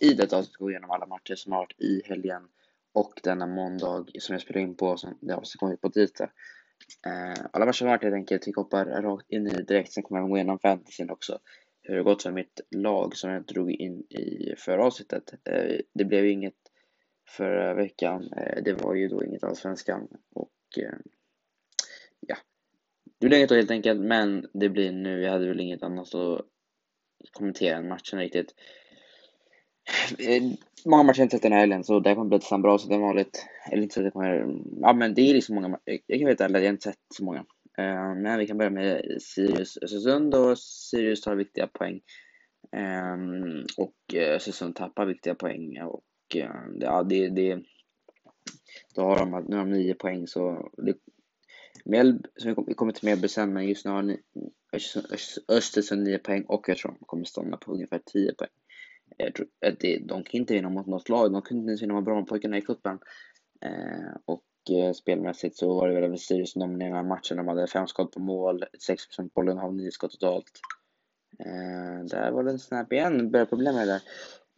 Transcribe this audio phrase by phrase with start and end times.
[0.00, 2.48] i detta avsnitt gå igenom alla matcher som har varit i helgen
[2.92, 6.30] och denna måndag som jag spelar in på som det avsnittet kommer ut på tisdag.
[7.06, 9.92] Eh, alla matcher som har varit helt enkelt, vi hoppar rakt in i det direkt,
[9.92, 11.38] sen kommer jag gå igenom fantasyn också.
[11.82, 15.34] Hur det gått för mitt lag som jag drog in i förra avsnittet.
[15.44, 16.54] Eh, det blev ju inget
[17.28, 20.98] förra veckan, eh, det var ju då inget allsvenskan och eh,
[22.20, 22.36] ja,
[23.18, 26.14] det blev inget då helt enkelt, men det blir nu, jag hade väl inget annat
[26.14, 26.46] att
[27.32, 28.54] kommentera än matchen riktigt.
[30.18, 30.42] Eh,
[30.84, 33.46] många matcher inte sett den här helgen, så det kommer bli lite bra som vanligt.
[33.72, 36.44] Eller inte så att det kommer, ja men det är liksom många, jag kan veta
[36.44, 37.44] ärligt, jag har inte sett så många.
[37.78, 42.00] Uh, men vi kan börja med Sirius Östersund och Sirius tar viktiga poäng.
[42.76, 46.04] Um, och eh, Östersund tappar viktiga poäng och
[46.36, 46.50] uh,
[46.80, 47.62] ja, det, det,
[48.94, 50.94] då har de, nu har de nio poäng så det,
[51.84, 54.20] Mjällby, som vi kommer till Mjällby sen, men just nu har ni,
[55.48, 58.50] Östersund nio poäng och jag tror de kommer stanna på ungefär tio poäng.
[59.16, 61.82] Jag tror att det, de kan inte vinna mot något lag, de kunde inte ens
[61.82, 62.98] vinna mot Brommapojkarna i cupen.
[63.64, 67.36] Eh, och eh, spelmässigt så var det väl Sirius som dominerade matchen.
[67.36, 70.50] De hade fem skott på mål, 6 procent bollen, har nio skott totalt.
[71.44, 74.02] Eh, där var det en snap igen, började problem med det där.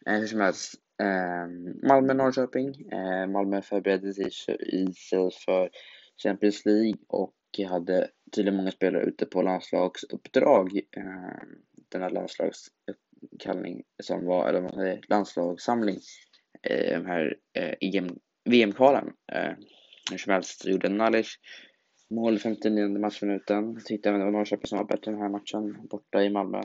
[0.07, 0.75] Eh, hur som helst.
[1.03, 2.91] Ehm, Malmö-Norrköping.
[2.93, 4.31] Eh, Malmö förberedde sig
[5.47, 5.71] för
[6.23, 7.35] Champions League och
[7.69, 10.81] hade tydligen många spelare ute på landslagsuppdrag.
[10.97, 12.11] Ehm, den här
[13.41, 15.99] kallning som var, eller vad säger, landslagssamling,
[16.63, 19.13] eh, de här eh, EM, VM-kvalen.
[19.33, 19.53] Eh,
[20.11, 21.37] hur som helst gjorde Nalic
[22.11, 23.81] mål i 59 matchminuten.
[23.85, 26.63] Tyckte även det var Norrköping som var bättre den här matchen borta i Malmö.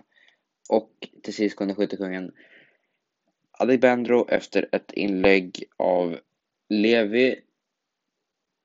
[0.69, 0.91] Och
[1.23, 2.31] till sist kunde skyttekungen
[3.51, 6.19] Adegbenro efter ett inlägg av
[6.69, 7.41] Levi.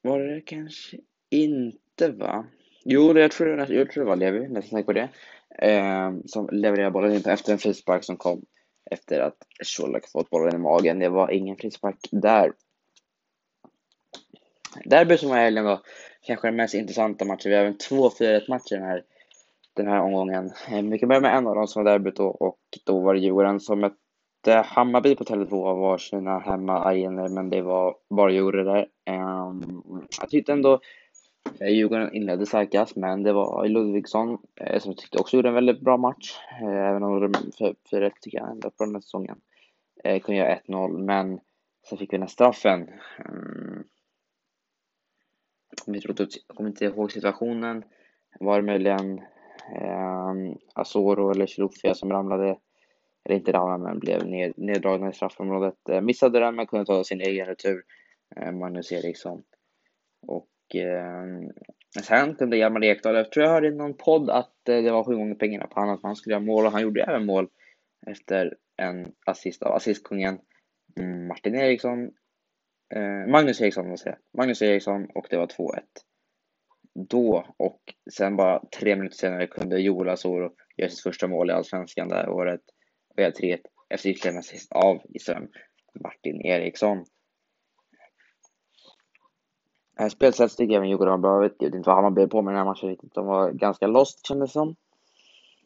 [0.03, 0.97] Var det kanske
[1.31, 2.47] inte va?
[2.85, 5.09] Jo, jag tror, jag tror det var Levi, nästan säker på det.
[5.59, 8.43] Eh, som levererade bollen in efter en frispark som kom
[8.91, 9.37] efter att
[9.77, 10.99] Colak fått bollen i magen.
[10.99, 12.53] Det var ingen frispark där.
[14.85, 15.81] Derbyt som var i helgen var
[16.27, 17.51] kanske den mest intressanta matchen.
[17.51, 19.05] Vi har även två 4-1 matcher den här,
[19.77, 20.53] den här omgången.
[20.91, 23.21] Vi kan börja med en av dem som var derbyt då och då var det
[23.21, 28.87] Djurgården som mötte Hammarby på Tele2 av varsina hemmaarenor men det var bara Djurgården där.
[29.05, 29.83] Ehm,
[30.21, 30.81] jag tyckte ändå
[31.61, 35.55] Eh, Djurgården inledde starkast men det var Ludvigsson eh, som jag tyckte också gjorde en
[35.55, 36.37] väldigt bra match.
[36.63, 37.33] Eh, även om de
[37.91, 39.41] 4-1 tycker jag ändå på den här säsongen.
[40.05, 41.41] Kunde göra 1-0 men
[41.89, 42.89] sen fick vi den här straffen.
[43.19, 43.85] Mm.
[45.87, 47.85] Typ- jag kommer inte ihåg situationen.
[48.41, 49.21] Var det möjligen
[50.75, 52.59] Asoro eller Chilufya som ramlade,
[53.25, 55.75] eller inte ramlade men blev neddragna i straffområdet.
[56.03, 57.83] Missade den men kunde ta sin egen retur,
[58.53, 59.43] Magnus Eriksson.
[60.27, 61.25] Och eh,
[62.03, 65.05] sen kunde Hjalmar Ekdal, jag tror jag hörde i någon podd att eh, det var
[65.05, 67.49] sju gånger pengarna på honom att han skulle göra mål och han gjorde även mål
[68.07, 70.39] efter en assist av assistkungen
[71.29, 72.11] Martin Eriksson
[72.95, 74.19] eh, Magnus Eriksson, måste säga.
[74.37, 75.81] Magnus Eriksson och det var 2-1.
[76.95, 77.81] Då och
[78.13, 82.15] sen bara tre minuter senare kunde Joel Asoro göra sitt första mål i Allsvenskan det
[82.15, 82.61] här året.
[83.09, 83.59] Och göra 3-1
[83.89, 85.49] efter ytterligare en assist av Israel
[86.03, 87.05] Martin Eriksson.
[90.09, 91.35] Spelsätt tycker jag Djurgården var bra.
[91.35, 93.15] Jag vet inte vad Hammarby på med den här matchen riktigt.
[93.15, 94.69] De var ganska lost kändes det som.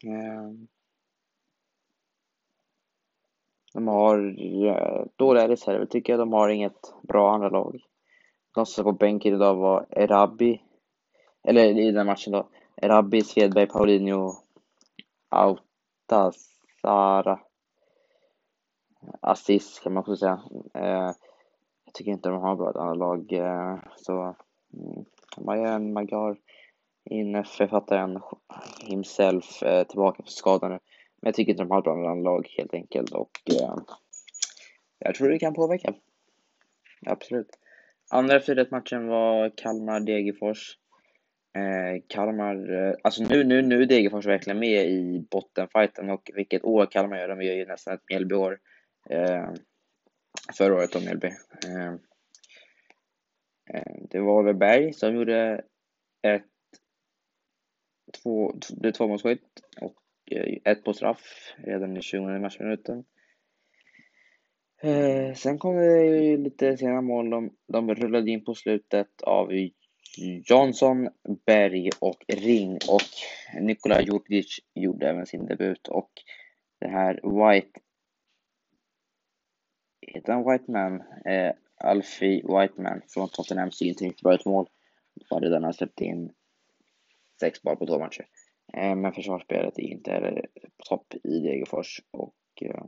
[0.03, 0.51] Eh,
[3.73, 4.17] de har
[5.15, 6.19] dåliga reserver tycker jag.
[6.19, 7.81] De har inget bra andra lag.
[8.55, 10.61] De som på bänken idag var Erabi.
[11.43, 12.49] Eller i den matchen då.
[12.75, 14.33] Erabi, Svedberg, Paulinho,
[15.29, 17.39] Autasara.
[19.21, 20.41] Assis kan man också säga.
[20.73, 21.11] Eh,
[21.95, 23.33] jag tycker inte de har bra ett lag.
[23.33, 24.35] Eh, så
[24.73, 25.05] mm,
[25.37, 26.37] Mayan Magar
[27.05, 28.19] in författaren
[28.79, 30.79] himself eh, tillbaka på skadan nu.
[31.21, 33.75] Men jag tycker inte de har bra lag helt enkelt och eh,
[34.99, 35.93] jag tror det kan påverka.
[37.05, 37.49] Absolut.
[38.11, 40.77] Andra 4 matchen var Kalmar-Degerfors.
[41.57, 46.63] Eh, Kalmar, eh, alltså nu, nu, nu är Degerfors verkligen med i bottenfighten och vilket
[46.63, 47.27] år Kalmar gör.
[47.27, 48.59] De gör ju nästan ett Mjällbyår.
[49.09, 49.49] Eh,
[50.57, 51.27] förra året om Mjällby.
[51.67, 51.99] Ehm,
[53.73, 55.61] ehm, det var väl Berg som gjorde
[56.21, 56.43] ett
[58.23, 59.97] två, det tvåmålsskytt och
[60.31, 63.03] eh, ett på straff redan i 20 matchminuten.
[64.81, 67.29] Ehm, sen kom det lite senare mål.
[67.29, 69.51] De, de rullade in på slutet av
[70.49, 71.09] Jansson,
[71.45, 73.01] Berg och Ring och
[73.61, 76.11] Nikola Jurgic gjorde även sin debut och
[76.79, 77.79] det här White
[80.15, 81.03] heter han Whiteman?
[81.25, 84.69] Eh, Alfie Whiteman från Tottenham ser inte riktigt bra ut mål.
[85.29, 86.33] Var redan han släppt in
[87.39, 88.27] sex bar på två matcher.
[88.73, 90.47] Eh, men försvarsspelet är inte heller
[90.77, 92.85] på topp i Degerfors och eh,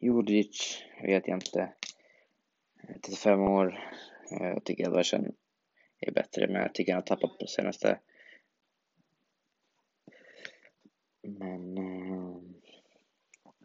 [0.00, 1.72] Juric vet jag inte.
[2.82, 3.78] Eh, 35 år.
[4.30, 5.34] Eh, jag tycker Edvardsen
[5.98, 7.98] är bättre, men jag tycker han har tappat på senaste.
[11.22, 12.21] Men eh,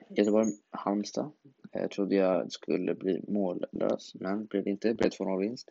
[0.09, 1.31] Göteborg, Halmstad.
[1.71, 4.87] Eh, jag trodde jag skulle bli mållös, men blev inte.
[4.87, 5.69] Det blev 2-0 vinst.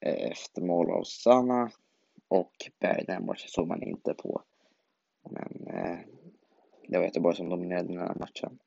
[0.00, 1.70] Eh, efter mål av Sanna
[2.28, 3.04] och Berg.
[3.06, 4.42] Den matchen såg man inte på.
[5.30, 5.98] Men eh,
[6.88, 8.58] det var Göteborg som dominerade den här matchen.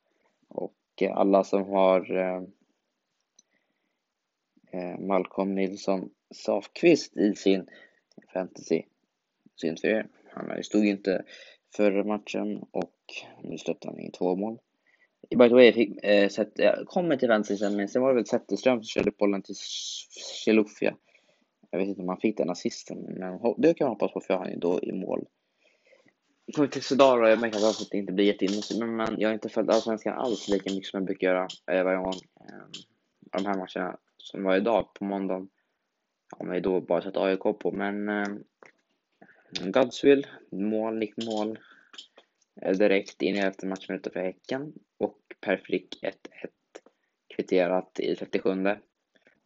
[0.48, 2.42] Och eh, alla som har eh,
[4.72, 7.68] eh Malcolm Nilsson Safqvist i sin
[8.32, 8.82] fantasy,
[9.56, 10.08] synd för er.
[10.32, 11.24] Han stod inte
[11.76, 12.99] förra matchen och
[13.42, 14.58] nu släppte han in två mål.
[15.30, 18.08] By the way, jag fick, eh, set, jag kommer till vänster sen, men sen var
[18.08, 19.54] det väl Zetterström som körde bollen till
[20.44, 20.96] Chilufya.
[21.70, 24.34] Jag vet inte om han fick den assisten, men det kan man hoppas på för
[24.34, 25.26] han är då i mål.
[26.54, 29.34] Kommer till Sudar och jag märker att det inte blir jätteinne, men, men jag har
[29.34, 32.14] inte följt Allsvenskan alls lika mycket som jag brukar göra eh, varje gång.
[32.40, 32.66] Eh,
[33.32, 35.48] de här matcherna som var idag på måndagen
[36.38, 38.28] har man ju då bara sett AIK på, men eh,
[39.64, 41.58] Godswill, mål, nickmål.
[42.62, 46.12] Eh, direkt in i elfte matchminuten för Häcken och Per Frick 1-1
[47.36, 48.50] kvitterat i 37.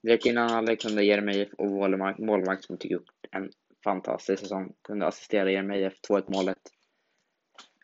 [0.03, 3.51] Direkt innan halvlek kunde Jeremejeff och Wålemark, målvakt som tycker gjort en
[3.85, 6.59] fantastisk säsong, kunde assistera Jeremejeff 2-1 målet.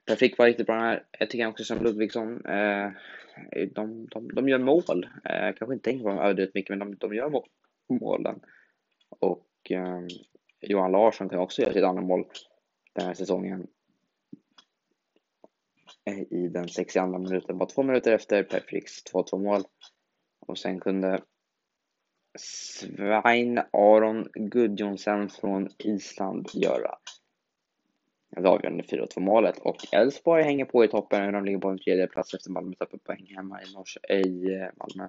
[0.06, 1.04] Per Frick var riktigt bra här.
[1.18, 2.90] Jag tycker också som Ludvigsson, eh,
[3.74, 5.08] de, de, de gör mål.
[5.24, 7.48] Eh, kanske inte tänker på dem överdrivet mycket, men de, de gör mål,
[7.88, 8.40] målen.
[9.08, 10.00] Och eh,
[10.60, 12.24] Johan Larsson kan också göra sitt andra mål
[12.92, 13.66] den här säsongen
[16.04, 17.58] Eh, i den 62 minuten.
[17.58, 19.62] Bara två minuter efter Per Fricks 2-2 mål.
[20.46, 21.22] Och sen kunde
[22.38, 26.98] Svein Aron Gudjonsen från Island göra
[28.36, 29.58] det avgörande 4-2 målet.
[29.58, 31.32] Och Elfsborg hänger på i toppen.
[31.32, 34.68] De ligger på en tredje plats efter Malmö tappade poäng hemma i, Nors i eh,
[34.76, 35.08] Malmö.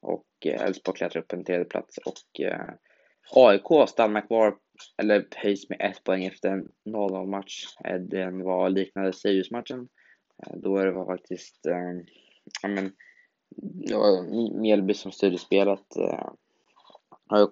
[0.00, 2.70] Och eh, Elfsborg klättrar upp en tredje plats och eh,
[3.30, 4.56] AIK stannar kvar,
[5.02, 7.64] eller höjs med ett poäng efter en 0-0 match.
[8.00, 9.88] Den var liknande Sirius-matchen.
[10.42, 11.92] Eh, då då det var faktiskt, eh,
[12.62, 12.92] ja men,
[13.56, 14.22] det var
[14.60, 15.96] Mjällby som styrde spelet.
[15.96, 16.28] Eh,
[17.26, 17.50] AIK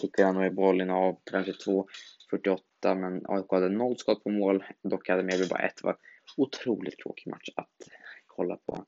[0.00, 4.64] fick redan i bollen av 32-48, men AIK hade noll skott på mål.
[4.82, 5.76] Dock hade Mjällby bara ett.
[5.76, 5.96] Det var
[6.36, 7.88] otroligt tråkig match att
[8.26, 8.84] kolla på.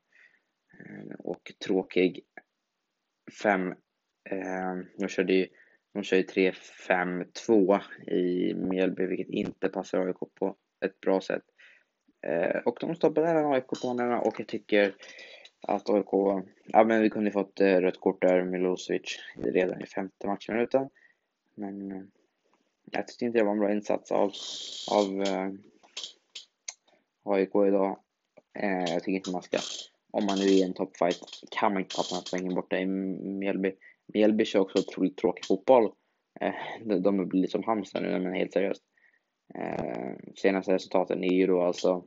[0.78, 2.20] Eh, och tråkig
[3.42, 3.74] 5.
[4.30, 5.48] Eh, de körde ju
[5.94, 11.42] de kör ju 3-5-2 i Mjällby, vilket inte passar AIK på ett bra sätt.
[12.26, 13.88] Eh, och de stoppade även AIK på
[14.24, 14.94] och jag tycker
[15.60, 20.26] att AIK, ja men vi kunde fått eh, rött kort där, Milosevic, redan i femte
[20.26, 20.88] matchminuten.
[21.54, 22.02] Men eh,
[22.90, 24.32] jag tyckte inte det var en bra insats av,
[24.90, 25.50] av eh,
[27.22, 27.98] AIK idag.
[28.58, 29.58] Eh, jag tycker inte man ska,
[30.10, 32.78] om man nu är i en toppfight, kan man inte tappa den här poängen borta
[32.78, 33.72] i Mjällby.
[34.06, 35.92] Mjällby kör också otroligt tråkig fotboll.
[36.40, 36.54] Eh,
[36.84, 38.82] de, de blir som Halmstad nu, men helt seriöst.
[39.54, 42.04] Eh, senaste resultaten är ju då alltså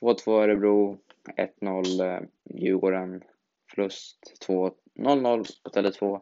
[0.00, 0.98] 2-2 Örebro,
[1.60, 3.24] 1-0 eh, Djurgården,
[3.70, 4.46] förlust
[4.98, 6.20] 0-0 på Tele2.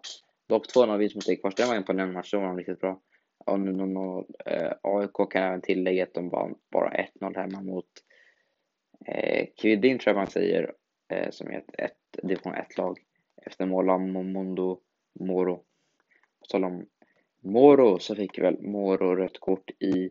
[0.49, 3.01] Dock 2-0 vinst mot Ekfors, den var en på den matchen, var de riktigt bra.
[3.39, 7.89] Och nu 0 eh, AIK kan även tillägga att de vann bara 1-0 hemma mot
[9.07, 10.73] eh, Kvidin tror jag man säger,
[11.09, 12.99] eh, som är ett, ett division 1-lag
[13.47, 14.81] efter mål av Mondo
[15.21, 15.57] Moro.
[16.41, 16.87] På tal om
[17.41, 20.11] Moro så fick väl Moro rött kort i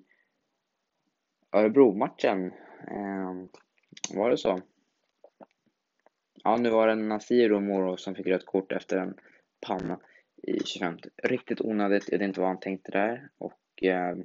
[1.52, 2.54] Örebro-matchen.
[2.92, 3.34] Eh,
[4.16, 4.62] var det så?
[6.44, 9.14] Ja, nu var det Nasiro Moro som fick rött kort efter en
[9.68, 10.00] panna
[10.44, 10.98] i 25.
[11.24, 13.30] Riktigt onödigt, jag vet inte vad han tänkte där.
[13.38, 14.18] Och eh,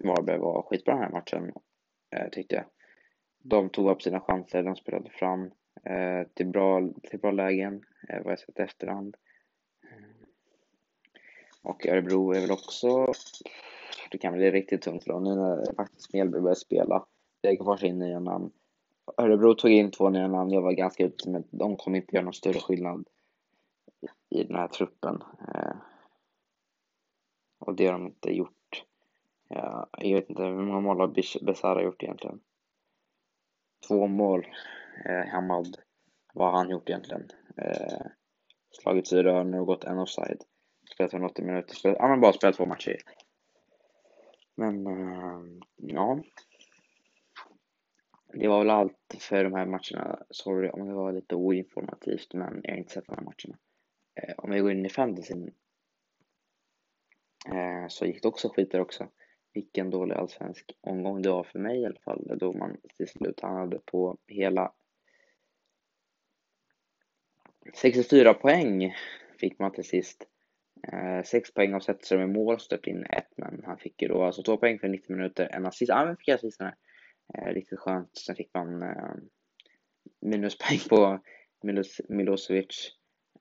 [0.00, 1.52] Varberg var skitbra den här matchen,
[2.10, 2.64] eh, tyckte jag.
[3.38, 5.50] De tog upp sina chanser, de spelade fram
[5.84, 9.16] eh, till, bra, till bra lägen, eh, vad jag sett efterhand.
[11.62, 13.12] Och Örebro är väl också,
[14.12, 17.06] det kan bli riktigt tungt för dem nu när faktiskt Mjällby börjar spela.
[17.42, 18.50] Degerfors in nya namn.
[19.16, 22.24] Örebro tog in två nya namn, jag var ganska ute men de kommer inte göra
[22.24, 23.08] någon större skillnad
[24.30, 25.22] i den här truppen.
[25.54, 25.76] Eh,
[27.58, 28.84] och det har de inte gjort.
[29.48, 32.40] Ja, jag vet inte hur många mål har Besara gjort egentligen?
[33.88, 34.46] Två mål.
[35.04, 35.76] Eh, Hamad,
[36.34, 37.28] vad har han gjort egentligen?
[37.56, 38.06] Eh,
[38.70, 40.42] slagit i rör och gått en offside.
[40.94, 42.96] Spelat 180 minuter, spelat, ja men bara spelat två matcher.
[44.54, 45.42] Men, eh,
[45.76, 46.22] ja.
[48.34, 50.22] Det var väl allt för de här matcherna.
[50.30, 53.58] Sorry om det var lite oinformativt, men jag har inte sett de här matcherna.
[54.14, 55.54] Eh, om vi går in i fantasyn
[57.46, 59.08] eh, så gick det också skit där också.
[59.54, 62.38] vilken dålig allsvensk omgång det var för mig i alla fall.
[62.38, 64.72] Då man till slut hamnade på hela
[67.74, 68.94] 64 poäng
[69.38, 70.28] fick man till sist.
[70.88, 74.22] Eh, 6 poäng av Zetterström i mål, stöpte in ett, men han fick ju då
[74.22, 75.88] alltså 2 poäng för 90 minuter, en assist.
[75.88, 76.74] Ja, men fick assisten här.
[77.34, 78.16] Eh, riktigt skönt.
[78.16, 79.14] Sen fick man eh,
[80.20, 81.20] minuspoäng på
[81.62, 82.90] Milos Milosevic,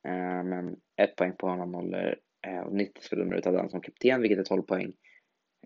[0.07, 4.21] eh, men ett poäng på honom håller eh, och 90 sekunder hade han som kapten,
[4.21, 4.93] vilket är 12 poäng.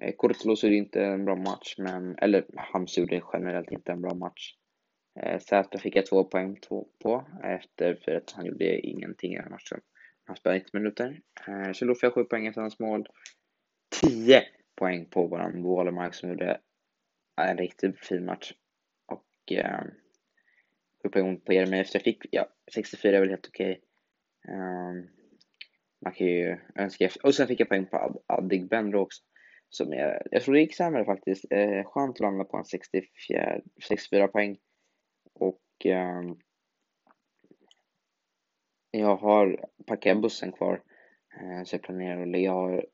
[0.01, 4.13] Eh, Kurtulus gjorde inte en bra match, men, eller Hams gjorde generellt inte en bra
[4.13, 4.55] match.
[5.20, 6.60] Eh, Säter fick jag två poäng
[7.03, 9.82] på efter för att han gjorde ingenting i den matchen.
[10.25, 11.22] Han spelar 90 minuter.
[11.48, 13.08] Eh, så då får jag poäng efter hans mål.
[14.01, 14.44] 10
[14.75, 16.62] poäng på våran Wålemark som gjorde
[17.41, 18.53] en riktigt fin match.
[19.05, 19.84] Och eh,
[21.03, 21.94] 7 poäng på Jeremejeff.
[21.94, 23.82] Jag fick, ja, 64 är väl helt okej.
[24.44, 24.55] Okay.
[24.55, 25.10] Um,
[26.01, 27.25] man kan ju önska efter.
[27.25, 29.24] Och sen fick jag poäng på Ad Adegbenro också.
[29.70, 31.46] Som jag, jag tror det gick sämre faktiskt.
[31.50, 34.58] Eh, skönt att landa på en 64, 64 poäng.
[35.34, 36.22] Och eh,
[38.99, 40.81] jag har parkerat bussen kvar.
[41.41, 42.85] Eh, så jag planerar att lägga har,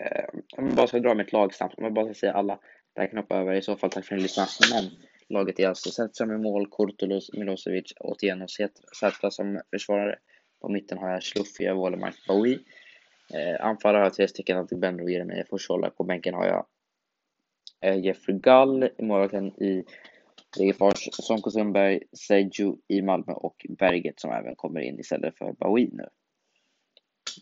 [0.00, 0.24] eh,
[0.56, 2.58] om jag bara ska dra mitt lag snabbt, om jag bara ska säga alla.
[2.96, 3.54] Där kan hoppa över.
[3.54, 4.48] I så fall tack för att ni lyssnade.
[4.72, 4.90] Men
[5.28, 8.46] laget är alltså Zetra i mål, Kurtulus, Milosevic, Otieno,
[9.00, 10.18] Zetra som försvarare.
[10.60, 12.58] På mitten har jag Schluffia, Wålemark, Bowie.
[13.34, 15.90] Eh, anfallare har jag tre stycken, Antibenro och Jeremejeff Forshålla.
[15.90, 16.66] På bänken har jag
[17.80, 19.84] eh, Jeffrey Gull i målvakten i
[20.58, 25.90] Degerfors, Sonko Sundberg, Seju i Malmö och Berget som även kommer in istället för Bowie
[25.92, 26.08] nu.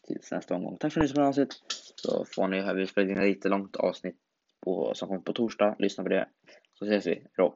[0.06, 0.76] Tills nästa omgång.
[0.76, 1.62] Tack för att ni som avsnitt.
[1.94, 4.16] Så får ni, vi spelar in ett lite långt avsnitt
[4.64, 5.76] på, som kommer på torsdag.
[5.78, 6.28] Lyssna på det.
[6.74, 7.14] Så ses vi.
[7.14, 7.54] Hejdå.